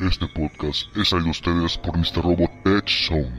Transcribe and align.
Este 0.00 0.28
podcast 0.28 0.96
es 0.96 1.08
traído 1.10 1.26
a 1.26 1.30
ustedes 1.32 1.76
por 1.76 1.98
Mr. 1.98 2.22
Robot 2.22 2.50
Edge 2.66 3.08
Zone. 3.08 3.32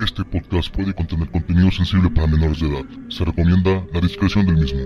Este 0.00 0.24
podcast 0.24 0.74
puede 0.74 0.92
contener 0.92 1.30
contenido 1.30 1.70
sensible 1.70 2.10
para 2.10 2.26
menores 2.26 2.58
de 2.58 2.66
edad. 2.66 2.84
Se 3.10 3.24
recomienda 3.24 3.86
la 3.92 4.00
discreción 4.00 4.44
del 4.44 4.56
mismo. 4.56 4.80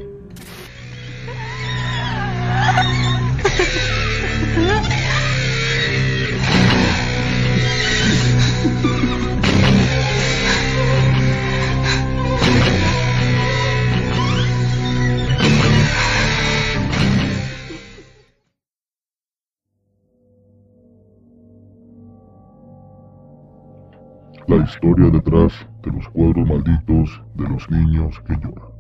La 24.49 24.65
historia 24.65 25.11
detrás 25.11 25.53
de 25.83 25.93
los 25.93 26.09
cuadros 26.09 26.49
malditos 26.49 27.23
de 27.35 27.49
los 27.51 27.71
niños 27.71 28.19
que 28.27 28.33
lloran. 28.33 28.71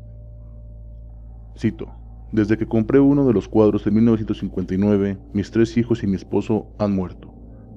Cito. 1.58 1.90
Desde 2.32 2.56
que 2.56 2.66
compré 2.66 3.00
uno 3.00 3.26
de 3.26 3.34
los 3.34 3.48
cuadros 3.48 3.86
en 3.86 3.96
1959, 3.96 5.18
mis 5.34 5.50
tres 5.50 5.76
hijos 5.76 6.02
y 6.02 6.06
mi 6.06 6.14
esposo 6.16 6.68
han 6.78 6.94
muerto. 6.94 7.34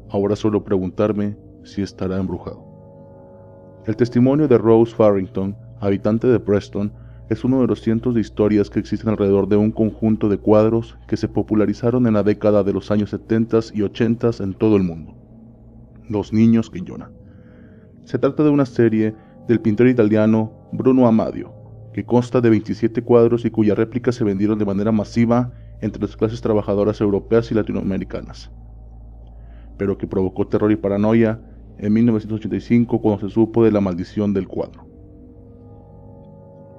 Ahora 0.09 0.38
solo 0.38 0.64
preguntarme 0.64 1.36
si 1.66 1.81
estará 1.81 2.17
embrujado. 2.17 2.64
El 3.86 3.98
testimonio 3.98 4.48
de 4.48 4.58
Rose 4.58 4.95
Farrington, 4.95 5.58
habitante 5.81 6.28
de 6.28 6.39
Preston, 6.39 6.94
es 7.28 7.44
uno 7.44 7.59
de 7.59 7.67
los 7.67 7.81
cientos 7.81 8.16
de 8.16 8.22
historias 8.22 8.70
que 8.70 8.80
existen 8.80 9.09
alrededor 9.09 9.50
de 9.50 9.58
un 9.58 9.72
conjunto 9.72 10.30
de 10.30 10.38
cuadros 10.38 10.98
que 11.09 11.17
se 11.17 11.28
popularizaron 11.28 12.08
en 12.08 12.14
la 12.14 12.23
década 12.23 12.64
de 12.64 12.72
los 12.72 12.89
años 12.89 13.09
70 13.09 13.59
y 13.73 13.81
80 13.81 14.30
en 14.39 14.53
todo 14.53 14.78
el 14.78 14.84
mundo. 14.84 15.14
Los 16.08 16.31
niños 16.31 16.70
que 16.70 16.80
lloran. 16.80 17.20
Se 18.12 18.20
trata 18.20 18.44
de 18.44 18.50
una 18.50 18.66
serie 18.66 19.16
del 19.48 19.62
pintor 19.62 19.88
italiano 19.88 20.52
Bruno 20.73 21.08
Amadio, 21.08 21.54
que 21.94 22.04
consta 22.04 22.42
de 22.42 22.50
27 22.50 23.04
cuadros 23.04 23.45
y 23.45 23.52
cuyas 23.52 23.78
réplicas 23.78 24.16
se 24.16 24.26
vendieron 24.26 24.59
de 24.59 24.66
manera 24.66 24.92
masiva 24.92 25.54
entre 25.80 26.02
las 26.02 26.17
clases 26.17 26.42
trabajadoras 26.42 27.00
europeas 27.00 27.50
y 27.52 27.56
latinoamericanas, 27.56 28.52
pero 29.78 29.98
que 29.98 30.08
provocó 30.08 30.45
terror 30.45 30.73
y 30.73 30.76
paranoia 30.76 31.39
en 31.78 31.94
1985 31.94 33.00
cuando 33.00 33.30
se 33.30 33.34
supo 33.34 33.64
de 33.64 33.72
la 33.72 33.80
maldición 33.80 34.34
del 34.34 34.50
cuadro. 34.50 34.86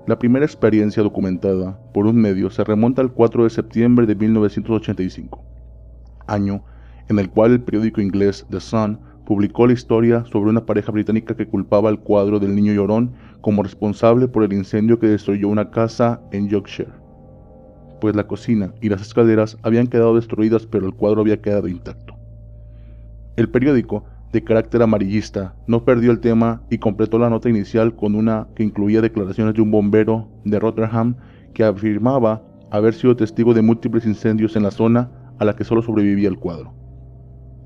La 0.07 0.19
primera 0.19 0.45
experiencia 0.45 1.03
documentada 1.03 1.81
por 1.95 2.05
un 2.05 2.17
medio 2.17 2.51
se 2.51 2.63
remonta 2.63 3.01
al 3.01 3.11
4 3.11 3.45
de 3.45 3.49
septiembre 3.49 4.05
de 4.05 4.17
1985, 4.17 5.43
año 6.27 6.63
en 7.09 7.19
el 7.19 7.31
cual 7.31 7.53
el 7.53 7.63
periódico 7.63 8.03
inglés 8.03 8.47
The 8.51 8.61
Sun 8.61 9.12
publicó 9.33 9.67
la 9.67 9.73
historia 9.73 10.27
sobre 10.27 10.51
una 10.51 10.67
pareja 10.67 10.93
británica 10.93 11.35
que 11.35 11.47
culpaba 11.47 11.89
al 11.89 12.01
cuadro 12.01 12.39
del 12.39 12.55
niño 12.55 12.75
llorón 12.75 13.13
como 13.41 13.63
responsable 13.63 14.29
por 14.29 14.45
el 14.45 14.53
incendio 14.53 14.99
que 14.99 15.07
destruyó 15.07 15.49
una 15.49 15.71
casa 15.71 16.21
en 16.33 16.51
Yorkshire, 16.51 16.91
pues 17.99 18.15
la 18.15 18.27
cocina 18.27 18.75
y 18.83 18.91
las 18.91 19.01
escaleras 19.01 19.57
habían 19.63 19.87
quedado 19.87 20.17
destruidas 20.17 20.67
pero 20.67 20.85
el 20.85 20.93
cuadro 20.93 21.23
había 21.23 21.41
quedado 21.41 21.67
intacto. 21.67 22.15
El 23.37 23.49
periódico, 23.49 24.05
de 24.35 24.45
carácter 24.45 24.83
amarillista, 24.83 25.55
no 25.67 25.83
perdió 25.83 26.11
el 26.11 26.21
tema 26.21 26.61
y 26.69 26.77
completó 26.77 27.19
la 27.19 27.31
nota 27.31 27.49
inicial 27.49 27.97
con 27.97 28.15
una 28.15 28.49
que 28.55 28.65
incluía 28.65 29.01
declaraciones 29.01 29.55
de 29.55 29.63
un 29.63 29.71
bombero 29.71 30.29
de 30.45 30.61
Rotterdam 30.61 31.15
que 31.55 31.65
afirmaba 31.65 32.43
haber 32.71 32.93
sido 32.93 33.17
testigo 33.17 33.55
de 33.55 33.63
múltiples 33.63 34.05
incendios 34.05 34.57
en 34.57 34.65
la 34.65 34.71
zona 34.71 35.11
a 35.39 35.47
la 35.47 35.57
que 35.57 35.65
solo 35.65 35.81
sobrevivía 35.81 36.29
el 36.29 36.39
cuadro. 36.39 36.75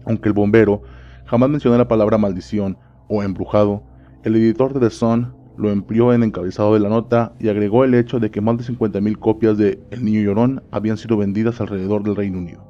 Aunque 0.05 0.28
el 0.28 0.33
bombero 0.33 0.84
jamás 1.27 1.50
mencionó 1.50 1.77
la 1.77 1.88
palabra 1.88 2.19
maldición 2.19 2.78
o 3.08 3.22
embrujado, 3.22 3.82
el 4.24 4.36
editor 4.36 4.72
de 4.72 4.80
The 4.80 4.91
Sun 4.91 5.34
lo 5.56 5.70
empleó 5.70 6.12
en 6.12 6.22
encabezado 6.22 6.74
de 6.74 6.80
la 6.80 6.88
nota 6.88 7.32
y 7.38 7.48
agregó 7.48 7.84
el 7.84 7.94
hecho 7.94 8.20
de 8.20 8.31
que 8.31 8.41
más 8.41 8.59
de 8.59 8.64
50.000 8.64 9.19
copias 9.19 9.56
de 9.56 9.81
El 9.91 10.04
Niño 10.04 10.20
Llorón 10.20 10.62
habían 10.70 10.97
sido 10.97 11.16
vendidas 11.16 11.60
alrededor 11.60 12.03
del 12.03 12.16
Reino 12.16 12.38
Unido. 12.38 12.64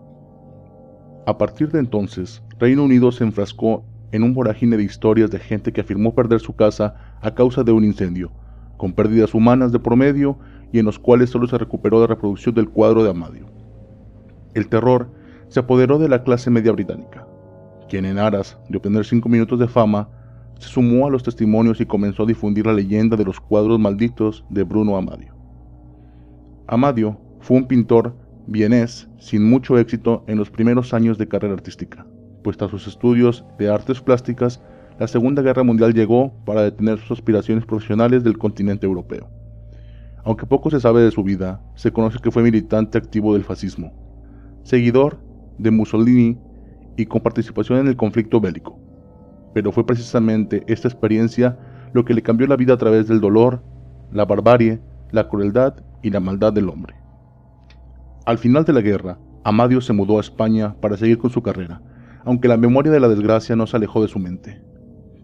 A 1.26 1.38
partir 1.38 1.70
de 1.72 1.80
entonces, 1.80 2.42
Reino 2.58 2.84
Unido 2.84 3.10
se 3.10 3.24
enfrascó 3.24 3.84
en 4.12 4.22
un 4.22 4.34
vorágine 4.34 4.76
de 4.76 4.84
historias 4.84 5.30
de 5.30 5.40
gente 5.40 5.72
que 5.72 5.80
afirmó 5.80 6.14
perder 6.14 6.40
su 6.40 6.54
casa 6.54 6.94
a 7.20 7.34
causa 7.34 7.64
de 7.64 7.72
un 7.72 7.84
incendio, 7.84 8.30
con 8.76 8.92
pérdidas 8.92 9.34
humanas 9.34 9.72
de 9.72 9.80
promedio 9.80 10.38
y 10.72 10.78
en 10.78 10.86
los 10.86 10.98
cuales 10.98 11.30
solo 11.30 11.48
se 11.48 11.58
recuperó 11.58 12.00
la 12.00 12.06
reproducción 12.06 12.54
del 12.54 12.68
cuadro 12.68 13.02
de 13.02 13.10
Amadio. 13.10 13.46
El 14.54 14.68
terror 14.68 15.10
se 15.48 15.60
apoderó 15.60 15.98
de 15.98 16.08
la 16.08 16.22
clase 16.22 16.50
media 16.50 16.72
británica, 16.72 17.26
quien 17.88 18.04
en 18.04 18.18
aras 18.18 18.58
de 18.68 18.76
obtener 18.76 19.04
cinco 19.04 19.28
minutos 19.28 19.58
de 19.58 19.68
fama, 19.68 20.08
se 20.58 20.68
sumó 20.68 21.06
a 21.06 21.10
los 21.10 21.22
testimonios 21.22 21.80
y 21.80 21.86
comenzó 21.86 22.22
a 22.22 22.26
difundir 22.26 22.66
la 22.66 22.72
leyenda 22.72 23.16
de 23.16 23.24
los 23.24 23.40
cuadros 23.40 23.78
malditos 23.78 24.44
de 24.48 24.62
Bruno 24.64 24.96
Amadio. 24.96 25.34
Amadio 26.66 27.18
fue 27.40 27.58
un 27.58 27.66
pintor 27.66 28.16
vienés 28.46 29.08
sin 29.18 29.48
mucho 29.48 29.78
éxito 29.78 30.24
en 30.26 30.38
los 30.38 30.50
primeros 30.50 30.94
años 30.94 31.18
de 31.18 31.28
carrera 31.28 31.54
artística, 31.54 32.06
pues 32.42 32.56
tras 32.56 32.70
sus 32.70 32.86
estudios 32.86 33.44
de 33.58 33.68
artes 33.68 34.00
plásticas, 34.00 34.62
la 34.98 35.06
Segunda 35.06 35.42
Guerra 35.42 35.62
Mundial 35.62 35.92
llegó 35.92 36.32
para 36.44 36.62
detener 36.62 36.98
sus 36.98 37.18
aspiraciones 37.18 37.66
profesionales 37.66 38.24
del 38.24 38.38
continente 38.38 38.86
europeo. 38.86 39.28
Aunque 40.24 40.46
poco 40.46 40.70
se 40.70 40.80
sabe 40.80 41.02
de 41.02 41.10
su 41.10 41.22
vida, 41.22 41.60
se 41.74 41.92
conoce 41.92 42.18
que 42.18 42.30
fue 42.30 42.42
militante 42.42 42.98
activo 42.98 43.34
del 43.34 43.44
fascismo, 43.44 43.92
seguidor 44.62 45.18
de 45.58 45.70
Mussolini 45.70 46.38
y 46.96 47.06
con 47.06 47.20
participación 47.20 47.78
en 47.80 47.88
el 47.88 47.96
conflicto 47.96 48.40
bélico. 48.40 48.78
Pero 49.54 49.72
fue 49.72 49.86
precisamente 49.86 50.64
esta 50.66 50.88
experiencia 50.88 51.58
lo 51.92 52.04
que 52.04 52.14
le 52.14 52.22
cambió 52.22 52.46
la 52.46 52.56
vida 52.56 52.74
a 52.74 52.78
través 52.78 53.08
del 53.08 53.20
dolor, 53.20 53.62
la 54.12 54.24
barbarie, 54.24 54.80
la 55.10 55.28
crueldad 55.28 55.74
y 56.02 56.10
la 56.10 56.20
maldad 56.20 56.52
del 56.52 56.68
hombre. 56.68 56.94
Al 58.26 58.38
final 58.38 58.64
de 58.64 58.72
la 58.72 58.80
guerra, 58.80 59.18
Amadio 59.44 59.80
se 59.80 59.92
mudó 59.92 60.18
a 60.18 60.20
España 60.20 60.74
para 60.80 60.96
seguir 60.96 61.18
con 61.18 61.30
su 61.30 61.42
carrera, 61.42 61.80
aunque 62.24 62.48
la 62.48 62.56
memoria 62.56 62.90
de 62.90 63.00
la 63.00 63.08
desgracia 63.08 63.54
no 63.54 63.66
se 63.66 63.76
alejó 63.76 64.02
de 64.02 64.08
su 64.08 64.18
mente, 64.18 64.60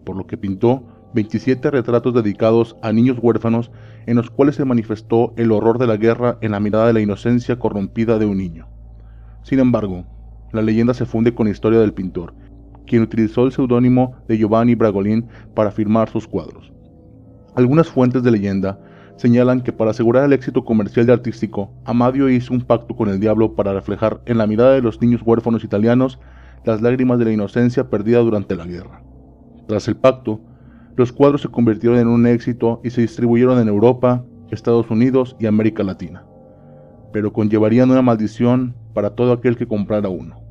por 0.05 0.15
lo 0.15 0.25
que 0.25 0.37
pintó 0.37 1.11
27 1.13 1.69
retratos 1.69 2.13
dedicados 2.13 2.77
a 2.81 2.91
niños 2.91 3.17
huérfanos 3.21 3.71
en 4.05 4.15
los 4.15 4.29
cuales 4.29 4.55
se 4.55 4.65
manifestó 4.65 5.33
el 5.37 5.51
horror 5.51 5.77
de 5.77 5.87
la 5.87 5.97
guerra 5.97 6.37
en 6.41 6.51
la 6.51 6.59
mirada 6.59 6.87
de 6.87 6.93
la 6.93 7.01
inocencia 7.01 7.59
corrompida 7.59 8.17
de 8.17 8.25
un 8.25 8.37
niño. 8.37 8.67
Sin 9.43 9.59
embargo, 9.59 10.05
la 10.53 10.61
leyenda 10.61 10.93
se 10.93 11.05
funde 11.05 11.33
con 11.33 11.47
la 11.47 11.51
historia 11.51 11.79
del 11.79 11.93
pintor, 11.93 12.33
quien 12.85 13.01
utilizó 13.01 13.45
el 13.45 13.51
seudónimo 13.51 14.15
de 14.27 14.37
Giovanni 14.37 14.75
Bragolin 14.75 15.25
para 15.53 15.71
firmar 15.71 16.09
sus 16.09 16.27
cuadros. 16.27 16.71
Algunas 17.55 17.87
fuentes 17.87 18.23
de 18.23 18.31
leyenda 18.31 18.79
señalan 19.17 19.61
que 19.61 19.73
para 19.73 19.91
asegurar 19.91 20.25
el 20.25 20.33
éxito 20.33 20.63
comercial 20.63 21.07
y 21.07 21.11
artístico, 21.11 21.71
Amadio 21.85 22.29
hizo 22.29 22.53
un 22.53 22.61
pacto 22.61 22.95
con 22.95 23.09
el 23.09 23.19
diablo 23.19 23.55
para 23.55 23.73
reflejar 23.73 24.21
en 24.25 24.37
la 24.37 24.47
mirada 24.47 24.73
de 24.73 24.81
los 24.81 25.01
niños 25.01 25.21
huérfanos 25.25 25.63
italianos 25.63 26.19
las 26.65 26.81
lágrimas 26.81 27.19
de 27.19 27.25
la 27.25 27.31
inocencia 27.31 27.89
perdida 27.89 28.19
durante 28.19 28.55
la 28.55 28.65
guerra. 28.65 29.03
Tras 29.67 29.87
el 29.87 29.95
pacto, 29.95 30.41
los 30.95 31.11
cuadros 31.11 31.41
se 31.41 31.49
convirtieron 31.49 31.99
en 31.99 32.07
un 32.07 32.27
éxito 32.27 32.79
y 32.83 32.91
se 32.91 33.01
distribuyeron 33.01 33.59
en 33.59 33.67
Europa, 33.67 34.23
Estados 34.51 34.89
Unidos 34.91 35.35
y 35.39 35.47
América 35.47 35.83
Latina, 35.83 36.25
pero 37.11 37.33
conllevarían 37.33 37.89
una 37.89 38.01
maldición 38.01 38.75
para 38.93 39.15
todo 39.15 39.31
aquel 39.31 39.57
que 39.57 39.67
comprara 39.67 40.09
uno. 40.09 40.42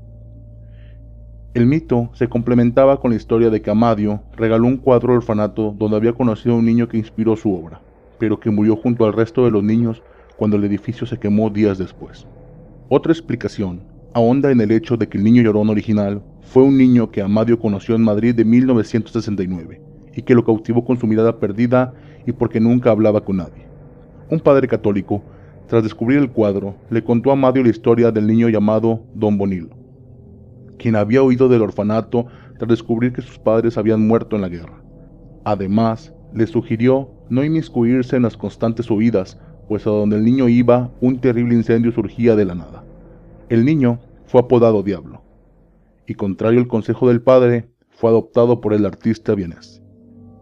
El 1.54 1.66
mito 1.66 2.08
se 2.14 2.30
complementaba 2.30 2.98
con 2.98 3.10
la 3.10 3.18
historia 3.18 3.50
de 3.50 3.60
que 3.60 3.70
Amadio 3.70 4.22
regaló 4.38 4.66
un 4.66 4.78
cuadro 4.78 5.12
al 5.12 5.18
orfanato 5.18 5.74
donde 5.78 5.98
había 5.98 6.14
conocido 6.14 6.54
a 6.54 6.58
un 6.58 6.64
niño 6.64 6.88
que 6.88 6.96
inspiró 6.96 7.36
su 7.36 7.54
obra, 7.54 7.82
pero 8.18 8.40
que 8.40 8.50
murió 8.50 8.74
junto 8.74 9.04
al 9.04 9.12
resto 9.12 9.44
de 9.44 9.50
los 9.50 9.62
niños 9.62 10.02
cuando 10.38 10.56
el 10.56 10.64
edificio 10.64 11.06
se 11.06 11.18
quemó 11.18 11.50
días 11.50 11.76
después. 11.76 12.26
Otra 12.88 13.12
explicación 13.12 13.82
ahonda 14.14 14.50
en 14.50 14.62
el 14.62 14.70
hecho 14.70 14.96
de 14.96 15.10
que 15.10 15.18
el 15.18 15.24
niño 15.24 15.42
llorón 15.42 15.68
original 15.68 16.22
fue 16.40 16.62
un 16.62 16.78
niño 16.78 17.10
que 17.10 17.20
Amadio 17.20 17.58
conoció 17.58 17.96
en 17.96 18.02
Madrid 18.02 18.34
de 18.34 18.46
1969 18.46 19.82
y 20.16 20.22
que 20.22 20.34
lo 20.34 20.46
cautivó 20.46 20.86
con 20.86 20.98
su 20.98 21.06
mirada 21.06 21.38
perdida 21.38 21.92
y 22.26 22.32
porque 22.32 22.60
nunca 22.60 22.92
hablaba 22.92 23.26
con 23.26 23.36
nadie. 23.36 23.66
Un 24.30 24.40
padre 24.40 24.68
católico, 24.68 25.22
tras 25.66 25.82
descubrir 25.82 26.18
el 26.18 26.30
cuadro, 26.30 26.76
le 26.88 27.04
contó 27.04 27.28
a 27.28 27.34
Amadio 27.34 27.62
la 27.62 27.68
historia 27.68 28.10
del 28.10 28.26
niño 28.26 28.48
llamado 28.48 29.02
Don 29.14 29.36
Bonilo 29.36 29.81
quien 30.82 30.96
había 30.96 31.22
huido 31.22 31.48
del 31.48 31.62
orfanato 31.62 32.26
tras 32.58 32.68
descubrir 32.68 33.12
que 33.12 33.22
sus 33.22 33.38
padres 33.38 33.78
habían 33.78 34.06
muerto 34.06 34.34
en 34.34 34.42
la 34.42 34.48
guerra. 34.48 34.82
Además, 35.44 36.12
le 36.34 36.46
sugirió 36.46 37.10
no 37.30 37.44
inmiscuirse 37.44 38.16
en 38.16 38.22
las 38.22 38.36
constantes 38.36 38.90
huidas, 38.90 39.38
pues 39.68 39.86
a 39.86 39.90
donde 39.90 40.16
el 40.16 40.24
niño 40.24 40.48
iba, 40.48 40.90
un 41.00 41.20
terrible 41.20 41.54
incendio 41.54 41.92
surgía 41.92 42.34
de 42.34 42.44
la 42.44 42.54
nada. 42.54 42.84
El 43.48 43.64
niño 43.64 44.00
fue 44.26 44.40
apodado 44.40 44.82
Diablo, 44.82 45.22
y 46.06 46.14
contrario 46.14 46.60
al 46.60 46.66
consejo 46.66 47.08
del 47.08 47.22
padre, 47.22 47.68
fue 47.90 48.10
adoptado 48.10 48.60
por 48.60 48.74
el 48.74 48.84
artista 48.84 49.34
vienés. 49.34 49.82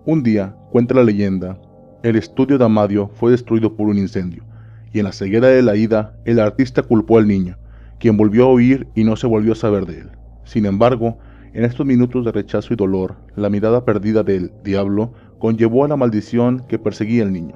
Un 0.07 0.23
día, 0.23 0.57
cuenta 0.71 0.95
la 0.95 1.05
leyenda, 1.05 1.61
el 2.03 2.17
estudio 2.17 2.57
de 2.57 2.65
Amadio 2.65 3.09
fue 3.15 3.31
destruido 3.31 3.77
por 3.77 3.89
un 3.89 3.99
incendio, 3.99 4.45
y 4.93 5.01
en 5.01 5.05
la 5.05 5.13
ceguera 5.13 5.49
de 5.49 5.63
la 5.63 5.77
ida, 5.77 6.17
el 6.25 6.41
artista 6.41 6.83
culpó 6.83 7.19
al 7.19 7.29
niño, 7.29 7.59
quien 7.99 8.17
volvió 8.17 8.47
a 8.47 8.53
huir 8.55 8.89
y 8.95 9.05
no 9.05 9.17
se 9.17 9.27
volvió 9.27 9.53
a 9.53 9.57
saber 9.57 9.85
de 9.85 10.01
él. 10.01 10.20
Sin 10.51 10.67
embargo, 10.67 11.17
en 11.53 11.65
estos 11.65 11.87
minutos 11.87 12.25
de 12.25 12.33
rechazo 12.33 12.75
y 12.75 12.77
dolor, 12.77 13.15
la 13.37 13.49
mirada 13.49 13.85
perdida 13.85 14.25
del 14.25 14.51
diablo 14.65 15.13
conllevó 15.39 15.85
a 15.85 15.89
la 15.89 15.97
maldición 15.97 16.65
que 16.67 16.77
perseguía 16.77 17.23
al 17.23 17.33
niño. 17.33 17.55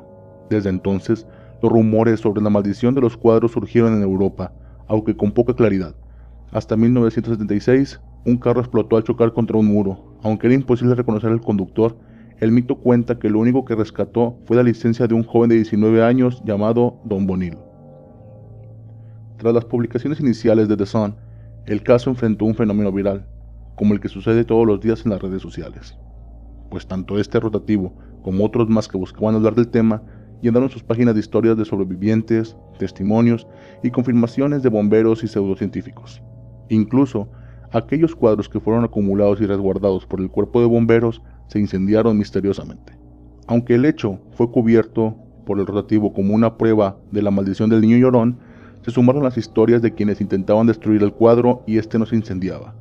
Desde 0.48 0.70
entonces, 0.70 1.26
los 1.60 1.72
rumores 1.72 2.20
sobre 2.20 2.40
la 2.40 2.50
maldición 2.50 2.94
de 2.94 3.00
los 3.00 3.16
cuadros 3.16 3.50
surgieron 3.50 3.94
en 3.94 4.02
Europa, 4.02 4.52
aunque 4.86 5.16
con 5.16 5.32
poca 5.32 5.56
claridad. 5.56 5.96
Hasta 6.52 6.76
1976, 6.76 8.00
un 8.26 8.36
carro 8.36 8.60
explotó 8.60 8.96
al 8.96 9.02
chocar 9.02 9.32
contra 9.32 9.58
un 9.58 9.66
muro. 9.66 10.14
Aunque 10.22 10.46
era 10.46 10.54
imposible 10.54 10.94
reconocer 10.94 11.32
al 11.32 11.40
conductor, 11.40 11.96
el 12.38 12.52
mito 12.52 12.76
cuenta 12.76 13.18
que 13.18 13.28
lo 13.28 13.40
único 13.40 13.64
que 13.64 13.74
rescató 13.74 14.38
fue 14.44 14.56
la 14.56 14.62
licencia 14.62 15.08
de 15.08 15.14
un 15.14 15.24
joven 15.24 15.48
de 15.48 15.56
19 15.56 16.00
años 16.04 16.40
llamado 16.44 17.00
Don 17.04 17.26
Bonil. 17.26 17.58
Tras 19.38 19.52
las 19.52 19.64
publicaciones 19.64 20.20
iniciales 20.20 20.68
de 20.68 20.76
The 20.76 20.86
Sun, 20.86 21.16
el 21.66 21.82
caso 21.82 22.10
enfrentó 22.10 22.44
un 22.44 22.54
fenómeno 22.54 22.92
viral, 22.92 23.26
como 23.74 23.94
el 23.94 24.00
que 24.00 24.08
sucede 24.08 24.44
todos 24.44 24.66
los 24.66 24.80
días 24.80 25.04
en 25.04 25.12
las 25.12 25.22
redes 25.22 25.40
sociales. 25.40 25.96
Pues 26.70 26.86
tanto 26.86 27.18
este 27.18 27.40
rotativo 27.40 27.94
como 28.22 28.44
otros 28.44 28.68
más 28.68 28.88
que 28.88 28.98
buscaban 28.98 29.34
hablar 29.34 29.54
del 29.54 29.68
tema 29.68 30.02
llenaron 30.42 30.68
sus 30.68 30.82
páginas 30.82 31.14
de 31.14 31.20
historias 31.20 31.56
de 31.56 31.64
sobrevivientes, 31.64 32.56
testimonios 32.78 33.46
y 33.82 33.90
confirmaciones 33.90 34.62
de 34.62 34.68
bomberos 34.68 35.24
y 35.24 35.28
pseudocientíficos. 35.28 36.22
Incluso 36.68 37.28
aquellos 37.72 38.14
cuadros 38.14 38.48
que 38.48 38.60
fueron 38.60 38.84
acumulados 38.84 39.40
y 39.40 39.46
resguardados 39.46 40.04
por 40.04 40.20
el 40.20 40.30
cuerpo 40.30 40.60
de 40.60 40.66
bomberos 40.66 41.22
se 41.48 41.60
incendiaron 41.60 42.18
misteriosamente. 42.18 42.98
Aunque 43.46 43.74
el 43.74 43.86
hecho 43.86 44.20
fue 44.32 44.50
cubierto 44.50 45.16
por 45.46 45.58
el 45.58 45.66
rotativo 45.66 46.12
como 46.12 46.34
una 46.34 46.58
prueba 46.58 46.98
de 47.10 47.22
la 47.22 47.30
maldición 47.30 47.70
del 47.70 47.80
niño 47.80 47.96
llorón, 47.96 48.38
se 48.84 48.90
sumaron 48.90 49.22
las 49.22 49.38
historias 49.38 49.80
de 49.80 49.94
quienes 49.94 50.20
intentaban 50.20 50.66
destruir 50.66 51.02
el 51.02 51.12
cuadro 51.12 51.62
y 51.66 51.78
este 51.78 51.98
no 51.98 52.04
se 52.04 52.16
incendiaba, 52.16 52.74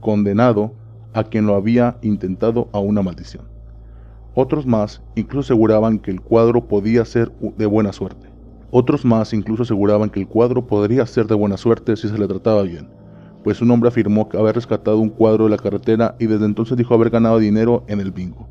condenado 0.00 0.72
a 1.14 1.24
quien 1.24 1.46
lo 1.46 1.56
había 1.56 1.98
intentado 2.00 2.68
a 2.72 2.78
una 2.78 3.02
maldición. 3.02 3.44
Otros 4.34 4.66
más 4.66 5.02
incluso 5.16 5.52
aseguraban 5.52 5.98
que 5.98 6.12
el 6.12 6.20
cuadro 6.20 6.68
podía 6.68 7.04
ser 7.04 7.32
de 7.56 7.66
buena 7.66 7.92
suerte. 7.92 8.28
Otros 8.70 9.04
más 9.04 9.32
incluso 9.32 9.64
aseguraban 9.64 10.10
que 10.10 10.20
el 10.20 10.28
cuadro 10.28 10.64
podría 10.64 11.04
ser 11.06 11.26
de 11.26 11.34
buena 11.34 11.56
suerte 11.56 11.96
si 11.96 12.08
se 12.08 12.18
le 12.18 12.28
trataba 12.28 12.62
bien, 12.62 12.88
pues 13.42 13.60
un 13.60 13.72
hombre 13.72 13.88
afirmó 13.88 14.28
haber 14.38 14.54
rescatado 14.54 14.98
un 14.98 15.08
cuadro 15.08 15.44
de 15.44 15.50
la 15.50 15.56
carretera 15.56 16.14
y 16.20 16.26
desde 16.26 16.44
entonces 16.44 16.76
dijo 16.76 16.94
haber 16.94 17.10
ganado 17.10 17.40
dinero 17.40 17.82
en 17.88 17.98
el 17.98 18.12
bingo, 18.12 18.46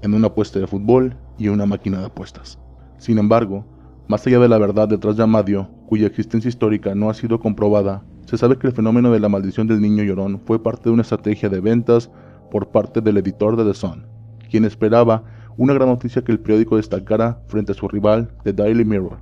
en 0.00 0.14
una 0.14 0.28
apuesta 0.28 0.60
de 0.60 0.68
fútbol 0.68 1.16
y 1.38 1.46
en 1.46 1.54
una 1.54 1.66
máquina 1.66 1.98
de 1.98 2.06
apuestas. 2.06 2.56
Sin 2.98 3.18
embargo, 3.18 3.64
más 4.12 4.26
allá 4.26 4.40
de 4.40 4.48
la 4.48 4.58
verdad 4.58 4.88
detrás 4.88 5.16
de 5.16 5.22
Amadio, 5.22 5.70
cuya 5.86 6.06
existencia 6.06 6.50
histórica 6.50 6.94
no 6.94 7.08
ha 7.08 7.14
sido 7.14 7.40
comprobada, 7.40 8.02
se 8.26 8.36
sabe 8.36 8.58
que 8.58 8.66
el 8.66 8.74
fenómeno 8.74 9.10
de 9.10 9.18
la 9.18 9.30
maldición 9.30 9.66
del 9.66 9.80
niño 9.80 10.04
llorón 10.04 10.38
fue 10.44 10.62
parte 10.62 10.84
de 10.84 10.90
una 10.90 11.00
estrategia 11.00 11.48
de 11.48 11.60
ventas 11.60 12.10
por 12.50 12.68
parte 12.68 13.00
del 13.00 13.16
editor 13.16 13.56
de 13.56 13.64
The 13.64 13.72
Sun, 13.72 14.04
quien 14.50 14.66
esperaba 14.66 15.24
una 15.56 15.72
gran 15.72 15.88
noticia 15.88 16.22
que 16.22 16.30
el 16.30 16.40
periódico 16.40 16.76
destacara 16.76 17.40
frente 17.46 17.72
a 17.72 17.74
su 17.74 17.88
rival, 17.88 18.30
The 18.44 18.52
Daily 18.52 18.84
Mirror. 18.84 19.16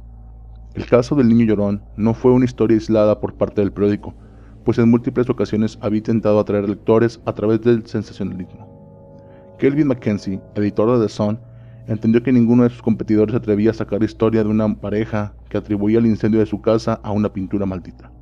El 0.74 0.86
caso 0.86 1.14
del 1.14 1.28
niño 1.28 1.44
llorón 1.44 1.84
no 1.96 2.12
fue 2.12 2.32
una 2.32 2.46
historia 2.46 2.76
aislada 2.76 3.20
por 3.20 3.34
parte 3.34 3.60
del 3.60 3.70
periódico, 3.70 4.12
pues 4.64 4.76
en 4.78 4.90
múltiples 4.90 5.30
ocasiones 5.30 5.78
había 5.82 5.98
intentado 5.98 6.40
atraer 6.40 6.68
lectores 6.68 7.20
a 7.26 7.32
través 7.32 7.60
del 7.60 7.86
sensacionalismo. 7.86 9.54
Kelvin 9.60 9.86
Mackenzie, 9.86 10.40
editor 10.56 10.98
de 10.98 11.06
The 11.06 11.12
Sun, 11.12 11.38
entendió 11.90 12.22
que 12.22 12.32
ninguno 12.32 12.62
de 12.62 12.70
sus 12.70 12.82
competidores 12.82 13.34
atrevía 13.34 13.70
a 13.70 13.74
sacar 13.74 14.02
historia 14.04 14.44
de 14.44 14.48
una 14.48 14.80
pareja 14.80 15.34
que 15.48 15.58
atribuía 15.58 15.98
el 15.98 16.06
incendio 16.06 16.38
de 16.38 16.46
su 16.46 16.60
casa 16.60 17.00
a 17.02 17.10
una 17.10 17.32
pintura 17.32 17.66
maldita. 17.66 18.12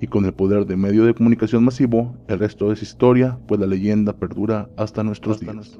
Y 0.00 0.06
con 0.08 0.26
el 0.26 0.34
poder 0.34 0.66
de 0.66 0.76
medio 0.76 1.04
de 1.04 1.14
comunicación 1.14 1.64
masivo, 1.64 2.14
el 2.28 2.38
resto 2.38 2.70
es 2.70 2.82
historia, 2.82 3.38
pues 3.48 3.58
la 3.60 3.66
leyenda 3.66 4.12
perdura 4.12 4.68
hasta 4.76 5.02
nuestros 5.02 5.40
días. 5.40 5.78